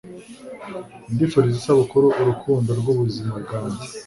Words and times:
ndifuriza 1.13 1.57
isabukuru 1.59 2.07
urukundo 2.21 2.69
rw'ubuzima 2.79 3.33
bwanjye 3.43 3.85